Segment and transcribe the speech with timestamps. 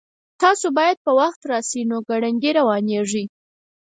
[0.41, 3.25] تاسو باید په وخت راشئ نو ګړندي روانیږئ